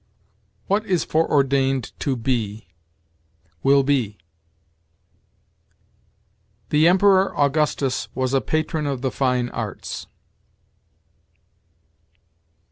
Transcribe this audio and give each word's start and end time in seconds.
"What 0.65 0.83
is 0.87 1.03
foreordained 1.03 1.91
to 1.99 2.15
be, 2.15 2.69
will 3.61 3.83
be." 3.83 4.17
"The 6.69 6.87
Emperor 6.87 7.37
Augustus 7.39 8.07
was 8.15 8.33
a 8.33 8.41
patron 8.41 8.87
of 8.87 9.01
the 9.03 9.11
fine 9.11 9.49
arts." 9.49 10.07